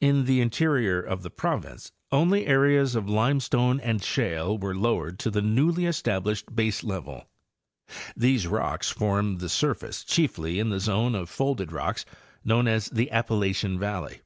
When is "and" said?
3.80-4.02